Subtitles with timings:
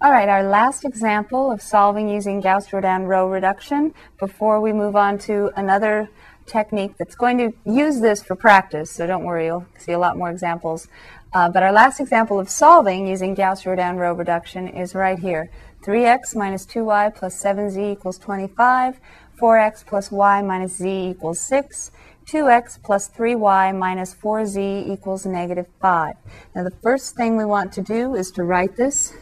[0.00, 5.18] All right, our last example of solving using Gauss-Jordan row reduction before we move on
[5.26, 6.08] to another
[6.46, 10.16] technique that's going to use this for practice, so don't worry, you'll see a lot
[10.16, 10.86] more examples.
[11.32, 15.50] Uh, but our last example of solving using Gauss-Jordan row reduction is right here.
[15.84, 19.00] 3x minus 2y plus 7z equals 25,
[19.36, 21.90] 4x plus y minus z equals 6,
[22.24, 26.14] 2x plus 3y minus 4z equals negative 5.
[26.54, 29.12] Now the first thing we want to do is to write this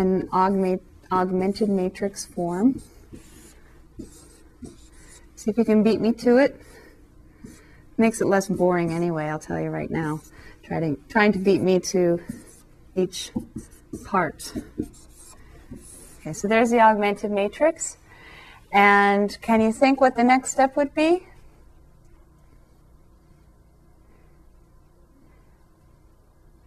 [0.00, 0.82] an augment,
[1.12, 2.82] augmented matrix form.
[5.36, 6.60] See if you can beat me to it.
[7.96, 10.20] Makes it less boring anyway, I'll tell you right now.
[10.62, 12.20] Trying, trying to beat me to
[12.96, 13.30] each
[14.04, 14.52] part.
[16.20, 17.96] Okay, so there's the augmented matrix.
[18.72, 21.26] And can you think what the next step would be?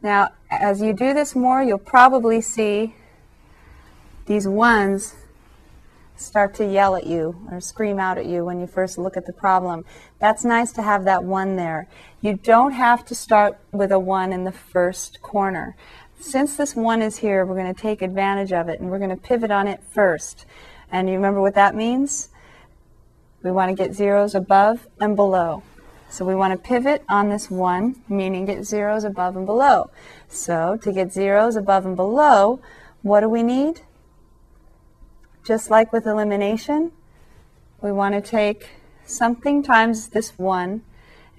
[0.01, 2.93] Now, as you do this more, you'll probably see
[4.25, 5.15] these ones
[6.15, 9.25] start to yell at you or scream out at you when you first look at
[9.25, 9.83] the problem.
[10.19, 11.87] That's nice to have that one there.
[12.21, 15.75] You don't have to start with a one in the first corner.
[16.19, 19.09] Since this one is here, we're going to take advantage of it and we're going
[19.09, 20.45] to pivot on it first.
[20.91, 22.29] And you remember what that means?
[23.41, 25.63] We want to get zeros above and below.
[26.09, 29.89] So we want to pivot on this one, meaning get zeros above and below.
[30.29, 32.61] So to get zeros above and below,
[33.01, 33.81] what do we need?
[35.43, 36.93] Just like with elimination,
[37.81, 38.69] we want to take
[39.05, 40.81] something times this 1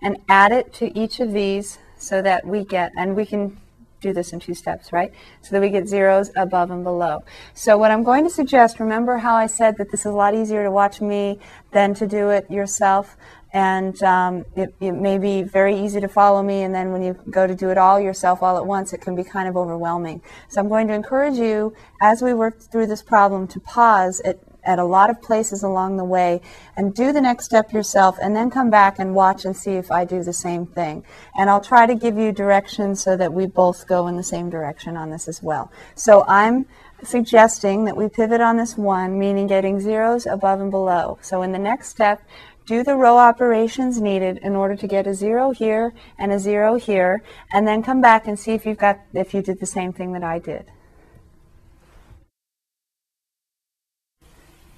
[0.02, 3.58] and add it to each of these so that we get, and we can
[4.05, 5.12] do this in two steps, right?
[5.42, 7.24] So that we get zeros above and below.
[7.55, 10.34] So what I'm going to suggest, remember how I said that this is a lot
[10.34, 11.41] easier to watch me
[11.72, 13.16] than to do it yourself
[13.55, 17.16] and um, it, it, may be very easy to follow me and then when you
[17.30, 20.20] go to do it all yourself all at once it can be kind of overwhelming
[20.48, 24.38] so i'm going to encourage you as we work through this problem to pause at,
[24.64, 26.40] at a lot of places along the way
[26.76, 29.91] and do the next step yourself and then come back and watch and see if
[29.91, 31.04] i do the same thing.
[31.36, 34.50] And i'll try to give you directions so that we both go in the same
[34.50, 35.70] direction on this as well.
[35.94, 36.66] So i'm
[37.03, 41.19] suggesting that we pivot on this one meaning getting zeros above and below.
[41.22, 42.22] So in the next step
[42.66, 46.76] do the row operations needed in order to get a zero here and a zero
[46.76, 47.22] here,
[47.53, 50.12] and then come back and see if you've got if you did the same thing
[50.12, 50.70] that I did.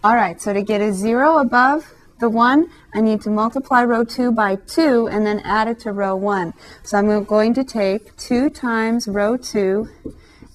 [0.06, 4.04] All right, so to get a zero above the 1, I need to multiply row
[4.04, 6.54] 2 by 2 and then add it to row 1.
[6.84, 9.88] So I'm going to take 2 times row 2,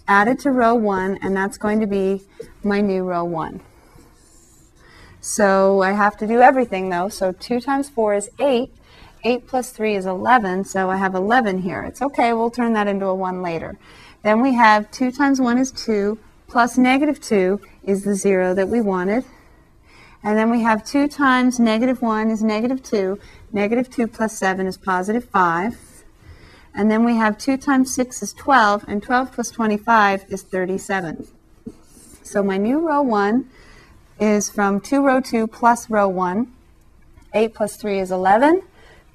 [0.08, 2.22] add it to row 1, and that's going to be
[2.64, 3.60] my new row 1.
[5.20, 7.10] So I have to do everything though.
[7.10, 8.74] So 2 times 4 is 8.
[9.26, 11.84] 8 plus 3 is 11, so I have 11 here.
[11.84, 13.78] It's okay, we'll turn that into a 1 later.
[14.24, 18.70] Then we have 2 times 1 is 2, plus negative 2 is the 0 that
[18.70, 19.26] we wanted.
[20.24, 23.20] And then we have 2 times negative 1 is negative 2.
[23.52, 25.78] Negative 2 plus 7 is positive 5.
[26.74, 31.28] And then we have 2 times 6 is 12, and 12 plus 25 is 37.
[32.24, 33.50] So my new row 1
[34.20, 36.54] is from 2 row 2 plus row 1.
[37.34, 38.62] 8 plus 3 is 11.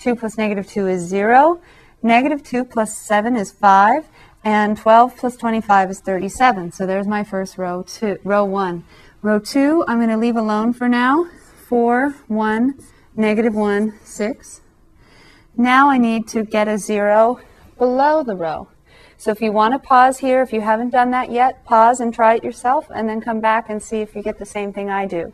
[0.00, 1.60] 2 plus negative 2 is 0.
[2.02, 4.06] Negative 2 plus 7 is 5.
[4.44, 6.72] And 12 plus 25 is 37.
[6.72, 8.84] So there's my first row, two, row 1.
[9.26, 11.26] Row 2, I'm going to leave alone for now.
[11.68, 12.74] 4, 1,
[13.16, 14.60] negative 1, 6.
[15.56, 17.40] Now I need to get a 0
[17.76, 18.68] below the row.
[19.16, 22.14] So if you want to pause here, if you haven't done that yet, pause and
[22.14, 24.90] try it yourself, and then come back and see if you get the same thing
[24.90, 25.32] I do.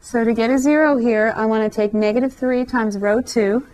[0.00, 3.66] So to get a 0 here, I want to take negative 3 times row 2,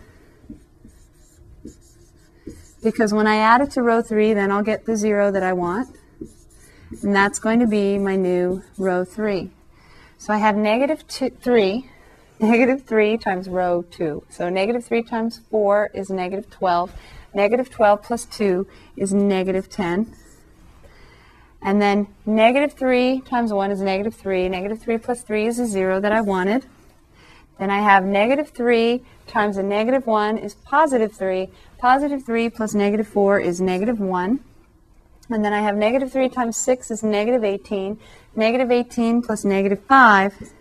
[2.83, 5.53] because when I add it to row 3, then I'll get the 0 that I
[5.53, 5.95] want,
[7.01, 9.49] and that's going to be my new row 3.
[10.17, 11.89] So I have negative two, 3,
[12.39, 14.23] negative 3 times row 2.
[14.29, 16.91] So negative 3 times 4 is negative 12.
[17.33, 20.13] Negative 12 plus 2 is negative 10.
[21.61, 24.47] And then negative 3 times 1 is negative 3.
[24.49, 26.65] Negative 3 plus 3 is a 0 that I wanted.
[27.59, 31.49] Then I have negative 3 times a negative 1 is positive 3.
[31.77, 34.39] Positive 3 plus negative 4 is negative 1.
[35.29, 37.99] And then I have negative 3 times 6 is negative 18.
[38.35, 40.51] Negative 18 plus negative 5,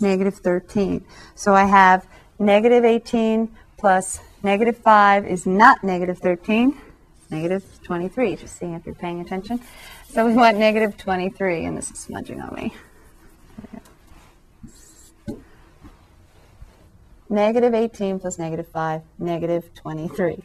[0.00, 1.04] negative 13.
[1.34, 2.06] So I have
[2.38, 6.78] negative 18 plus Negative 5 is not negative 13,
[7.30, 9.58] negative 23, just seeing if you're paying attention.
[10.10, 12.74] So we want negative 23, and this is smudging on me.
[17.30, 20.42] Negative 18 plus negative 5, negative 23.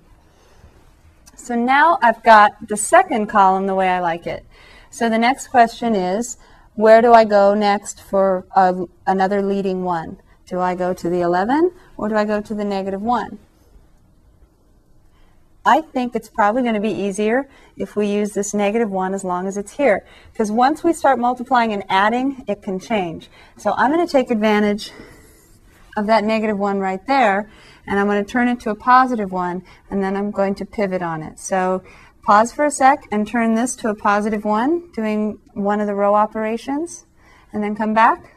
[1.40, 4.46] So now I've got the second column the way I like it.
[4.92, 6.38] So the next question is,
[6.76, 8.46] where do I go next for
[9.08, 10.22] another leading one?
[10.46, 13.40] Do I go to the 11 or do I go to the negative 1?
[15.66, 19.24] I think it's probably going to be easier if we use this negative 1 as
[19.24, 20.06] long as it's here.
[20.32, 23.30] Because once we start multiplying and adding, it can change.
[23.58, 24.92] So I'm going to take advantage
[25.98, 27.50] of that negative 1 right there,
[27.88, 30.66] and I'm going to turn it to a positive 1, and then I'm going to
[30.66, 31.40] pivot on it.
[31.40, 31.84] So
[32.24, 35.96] pause for a sec and turn this to a positive 1, doing one of the
[35.96, 37.06] row operations,
[37.52, 38.36] and then come back.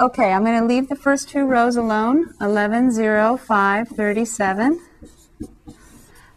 [0.00, 4.80] Okay, I'm going to leave the first two rows alone, 11, 0, 5, 37,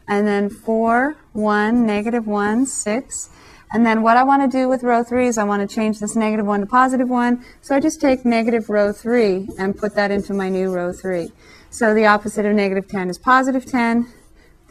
[0.07, 3.29] and then 4, 1, negative 1, 6,
[3.71, 5.99] and then what I want to do with row 3 is I want to change
[5.99, 7.43] this negative 1 to positive 1.
[7.61, 11.31] So I just take negative row 3 and put that into my new row 3.
[11.69, 14.07] So the opposite of negative 10 is positive 10.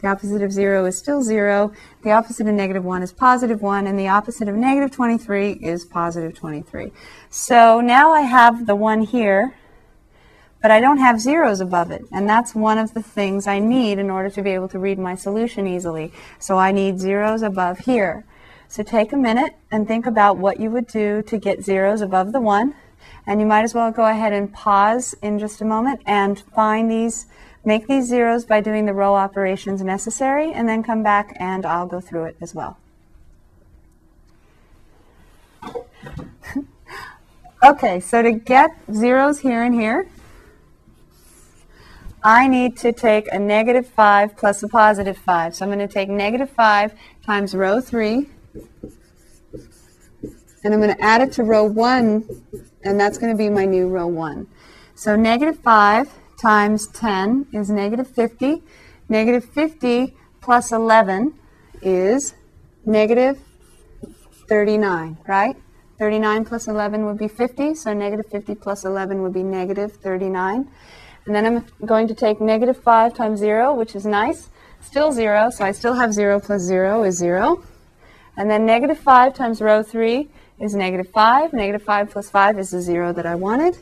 [0.01, 1.73] The opposite of 0 is still 0.
[2.03, 3.85] The opposite of negative 1 is positive 1.
[3.85, 6.91] And the opposite of negative 23 is positive 23.
[7.29, 9.55] So now I have the 1 here,
[10.59, 12.03] but I don't have zeros above it.
[12.11, 14.97] And that's one of the things I need in order to be able to read
[14.97, 16.11] my solution easily.
[16.39, 18.25] So I need zeros above here.
[18.69, 22.33] So take a minute and think about what you would do to get zeros above
[22.33, 22.75] the 1.
[23.25, 26.91] And you might as well go ahead and pause in just a moment and find
[26.91, 27.27] these,
[27.63, 31.87] make these zeros by doing the row operations necessary, and then come back and I'll
[31.87, 32.77] go through it as well.
[37.63, 40.07] okay, so to get zeros here and here,
[42.23, 45.55] I need to take a negative 5 plus a positive 5.
[45.55, 46.93] So I'm going to take negative 5
[47.25, 48.27] times row 3
[50.67, 52.25] and I'm going to add it to row 1,
[52.83, 54.47] and that's going to be my new row 1.
[54.95, 58.61] So negative 5 times 10 is negative 50.
[59.09, 61.33] Negative 50 plus 11
[61.81, 62.33] is
[62.85, 63.39] negative
[64.49, 65.55] 39, right?
[65.99, 70.69] 39 plus 11 would be 50, so negative 50 plus 11 would be negative 39.
[71.25, 74.49] And then I'm going to take negative 5 times 0, which is nice.
[74.81, 77.63] Still 0, so I still have 0 plus 0 is 0.
[78.37, 80.29] And then negative 5 times row 3
[80.59, 81.53] is negative 5.
[81.53, 83.77] Negative 5 plus 5 is the 0 that I wanted.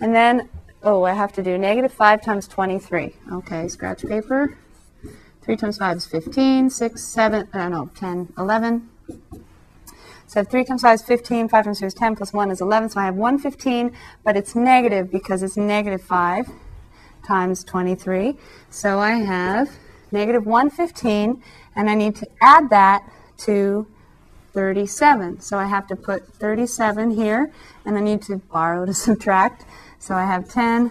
[0.00, 0.48] And then,
[0.82, 3.14] oh, I have to do negative 5 times 23.
[3.32, 4.56] Okay, scratch paper.
[5.42, 6.70] 3 times 5 is 15.
[6.70, 8.88] 6, 7, uh, no, 10, 11.
[10.26, 12.90] So 3 times 5 is 15, 5 times 2 is 10, plus 1 is 11.
[12.90, 13.92] So I have 115,
[14.24, 16.48] but it's negative because it's negative 5
[17.26, 18.36] times 23.
[18.70, 19.70] So I have
[20.12, 21.42] negative 115,
[21.76, 23.02] and I need to add that
[23.38, 23.86] to
[24.52, 25.40] 37.
[25.40, 27.52] So I have to put 37 here,
[27.84, 29.64] and I need to borrow to subtract.
[29.98, 30.90] So I have 10,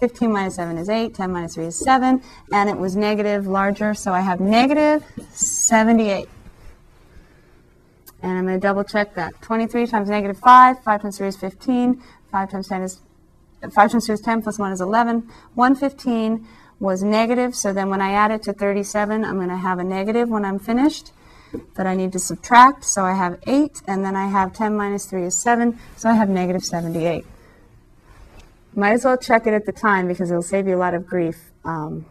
[0.00, 2.22] 15 minus 7 is 8, 10 minus 3 is 7,
[2.52, 6.28] and it was negative larger, so I have negative 78.
[8.22, 9.40] And I'm going to double check that.
[9.42, 12.02] 23 times negative 5, 5 times 3 is 15,
[12.32, 13.00] 5 times 10 is
[13.70, 15.28] 5 times 2 is 10, plus 1 is 11.
[15.54, 16.46] 115
[16.84, 19.84] was negative, so then when I add it to 37, I'm going to have a
[19.84, 21.12] negative when I'm finished
[21.76, 22.84] that I need to subtract.
[22.84, 26.12] So I have 8, and then I have 10 minus 3 is 7, so I
[26.12, 27.24] have negative 78.
[28.76, 31.06] Might as well check it at the time because it'll save you a lot of
[31.06, 32.04] grief um,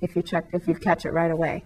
[0.00, 1.64] if you check if you catch it right away.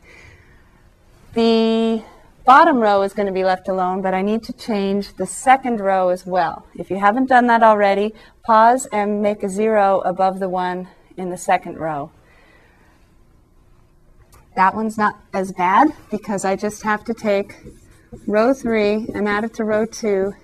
[1.35, 2.03] The
[2.47, 5.81] bottom row is going to be left alone, but I need to change the second
[5.81, 6.67] row as well.
[6.75, 10.89] If you haven't done that already, pause and make a zero above the one
[11.19, 12.11] in the second row.
[14.59, 17.55] That one's not as bad because I just have to take
[18.27, 20.35] row 3 and add it to row 2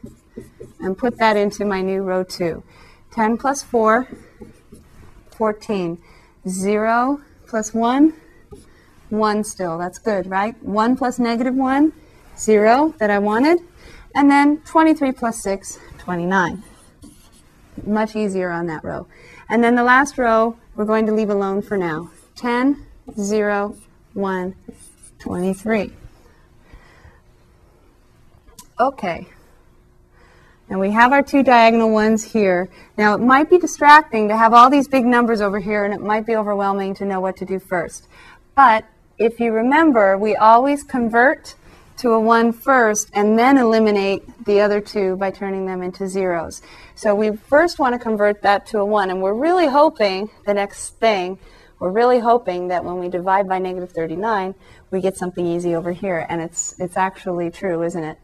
[0.79, 2.63] and put that into my new row 2.
[3.11, 4.07] 10 plus 4,
[5.37, 5.99] 14.
[6.49, 8.13] 0 plus 1,
[9.11, 9.79] 1 still.
[9.79, 10.63] That's good, right?
[10.63, 11.93] 1 plus negative 1,
[12.39, 13.59] 0 that I wanted.
[14.15, 16.63] And then 23 plus 6, 29.
[17.85, 19.09] Much easier on that row.
[19.49, 22.13] And then the last row, we're going to leave alone for now.
[22.37, 22.87] 10,
[23.19, 23.77] 0,
[24.15, 24.55] 1,
[25.19, 25.93] 23.
[28.81, 29.27] Okay.
[30.69, 32.69] And we have our two diagonal ones here.
[32.97, 36.01] Now, it might be distracting to have all these big numbers over here, and it
[36.01, 38.09] might be overwhelming to know what to do first.
[38.55, 38.85] But
[39.19, 41.55] if you remember, we always convert
[41.99, 46.63] to a 1 first and then eliminate the other two by turning them into zeros.
[46.95, 50.55] So we first want to convert that to a 1, and we're really hoping the
[50.55, 51.39] next thing
[51.85, 54.55] we're really hoping that when we divide by negative 39,
[54.91, 56.25] we get something easy over here.
[56.31, 58.17] And it's, it's actually true, isn't it?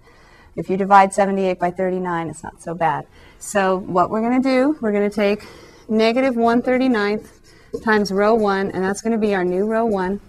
[0.56, 3.06] If you divide 78 by 39, it's not so bad.
[3.38, 5.46] So what we're going to do, we're going to take
[5.90, 10.22] negative 1 39th times row 1, and that's going to be our new row 1.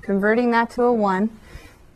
[0.00, 1.28] Converting that to a 1.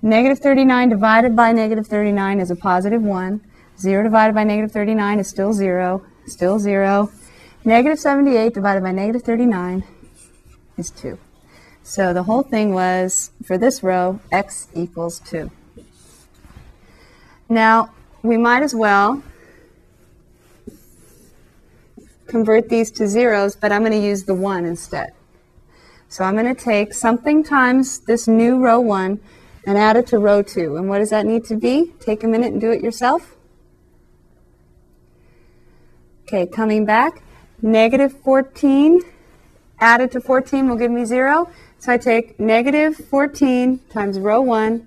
[0.02, 3.40] Negative 39 divided by negative 39 is a positive 1.
[3.78, 6.04] 0 divided by negative 39 is still 0.
[6.26, 7.10] Still 0.
[7.64, 9.84] Negative 78 divided by negative 39
[10.78, 11.18] is 2.
[11.82, 15.50] So the whole thing was, for this row, x equals 2.
[17.50, 17.90] Now,
[18.22, 19.22] we might as well
[22.28, 25.12] convert these to zeros, but I'm going to use the 1 instead.
[26.08, 29.20] So I'm going to take something times this new row 1
[29.66, 30.76] and add it to row 2.
[30.76, 31.92] And what does that need to be?
[32.00, 33.36] Take a minute and do it yourself.
[36.22, 37.22] Okay, coming back,
[37.62, 39.00] negative 14
[39.80, 41.50] added to 14 will give me 0.
[41.78, 44.86] So I take negative 14 times row 1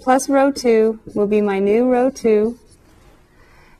[0.00, 2.58] plus row 2 will be my new row 2.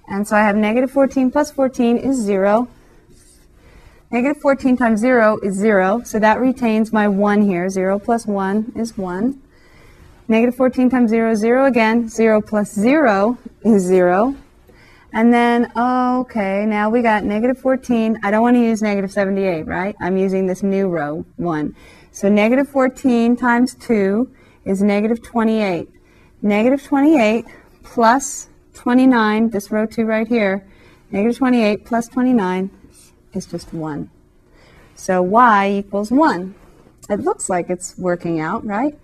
[0.08, 2.68] And so I have negative 14 plus 14 is 0.
[4.10, 7.70] Negative 14 times 0 is 0, so that retains my 1 here.
[7.70, 9.40] 0 plus 1 is 1.
[10.28, 12.10] Negative 14 times 0 is 0 again.
[12.10, 14.36] 0 plus 0 is 0.
[15.14, 18.18] And then, oh, okay, now we got negative 14.
[18.22, 19.94] I don't want to use negative 78, right?
[20.00, 21.76] I'm using this new row 1.
[22.12, 24.30] So negative 14 times 2
[24.64, 25.88] is negative 28.
[26.40, 27.44] Negative 28
[27.82, 30.66] plus 29, this row 2 right here,
[31.10, 32.70] negative 28 plus 29
[33.34, 34.10] is just 1.
[34.94, 36.54] So y equals 1.
[37.10, 38.98] It looks like it's working out, right?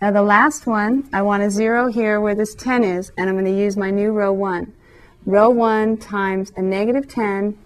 [0.00, 3.34] Now the last one, I want a 0 here where this 10 is, and I'm
[3.34, 4.72] going to use my new row 1.
[5.26, 7.56] Row 1 times a negative 10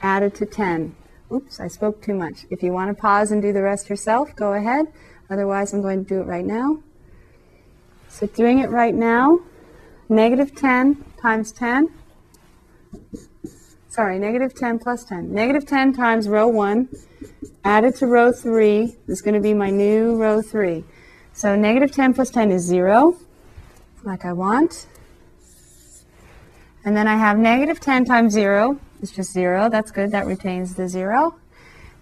[0.00, 0.94] added to 10.
[1.32, 2.46] Oops, I spoke too much.
[2.50, 4.86] If you want to pause and do the rest yourself, go ahead.
[5.28, 6.82] Otherwise, I'm going to do it right now.
[8.08, 9.40] So doing it right now,
[10.08, 11.88] negative 10 times 10
[13.90, 15.32] sorry, negative 10 plus 10.
[15.34, 16.88] Negative 10 times row 1
[17.64, 20.84] added to row 3 is going to be my new row 3.
[21.32, 23.16] So negative 10 plus 10 is 0,
[24.04, 24.86] like I want.
[26.84, 29.68] And then I have negative 10 times 0 is just 0.
[29.68, 30.10] That's good.
[30.12, 31.36] That retains the 0.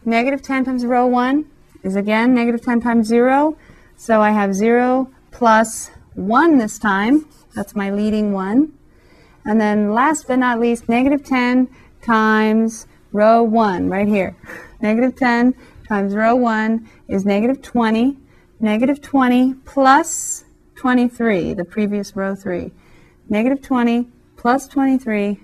[0.04, 1.44] Negative 10 times row 1
[1.82, 3.56] is again negative 10 times 0.
[3.96, 7.26] So I have 0 plus 1 this time.
[7.54, 8.72] That's my leading 1.
[9.44, 11.68] And then last but not least, negative 10
[12.02, 14.36] times row 1 right here.
[14.80, 15.54] Negative 10
[15.88, 18.16] times row 1 is negative 20.
[18.60, 20.44] Negative 20 plus
[20.76, 22.70] 23, the previous row 3.
[23.28, 25.38] Negative 20 plus 23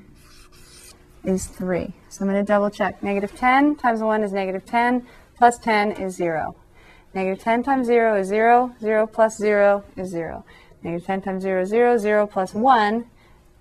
[1.24, 1.92] is 3.
[2.08, 3.02] So I'm going to double check.
[3.02, 6.54] Negative 10 times 1 is negative 10, plus 10 is 0.
[7.12, 10.44] Negative 10 times 0 is 0, 0 plus 0 is 0.
[10.82, 13.06] Negative 10 times 0 is 0, 0 plus 1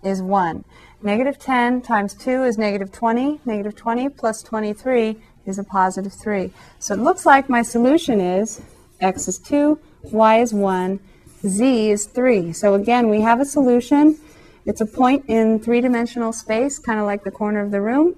[0.04, 0.64] is 1.
[1.02, 3.42] Negative 10 times 2 is negative 20.
[3.44, 6.52] Negative 20 plus 23 is a positive 3.
[6.80, 8.62] So it looks like my solution is
[9.02, 11.00] x is 2, y is 1,
[11.46, 12.54] z is 3.
[12.54, 14.20] So again, we have a solution.
[14.66, 18.16] It's a point in three-dimensional space, kind of like the corner of the room.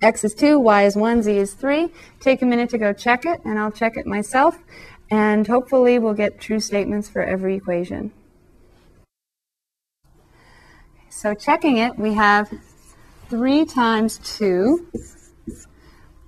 [0.00, 1.90] x is 2, y is 1, z is 3.
[2.20, 4.58] Take a minute to go check it, and I'll check it myself.
[5.10, 8.12] And hopefully we'll get true statements for every equation.
[11.10, 12.50] So checking it, we have
[13.28, 14.88] 3 times 2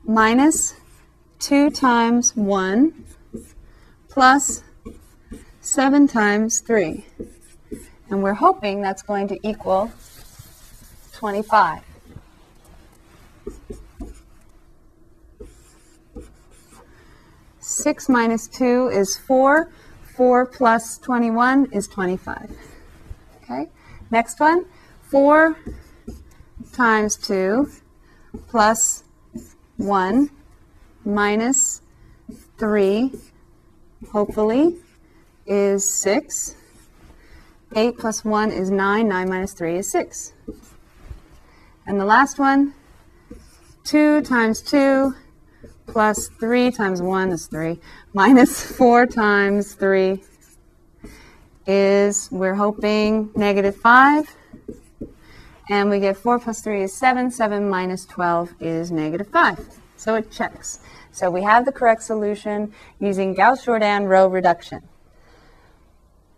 [0.05, 0.75] minus
[1.39, 3.05] 2 times 1
[4.09, 4.63] plus
[5.63, 7.07] 7 times 3.
[8.15, 9.91] And we're hoping that's going to equal
[11.15, 11.83] 25.
[17.59, 19.69] Six minus two is four.
[20.17, 22.53] Four plus 21 is 25.
[23.43, 23.69] Okay,
[24.13, 24.67] next one.
[25.11, 25.59] 4
[26.73, 27.69] times 2
[28.47, 29.03] plus
[29.79, 30.31] 1
[31.05, 31.83] minus
[32.59, 33.11] 3,
[34.13, 34.77] hopefully,
[35.49, 36.55] is 6.
[37.77, 39.09] 8 plus 1 is 9.
[39.09, 40.33] 9 minus 3 is 6.
[41.87, 42.75] And the last one,
[43.85, 45.15] 2 times 2
[45.87, 47.79] plus 3 times 1 is 3,
[48.15, 50.23] minus 4 times 3
[51.67, 54.35] is, we're hoping, negative 5.
[55.71, 57.31] And we get 4 plus 3 is 7.
[57.31, 59.67] 7 minus 12 is negative 5.
[59.97, 60.81] So it checks.
[61.11, 64.83] So we have the correct solution using Gauss-Jordan row reduction.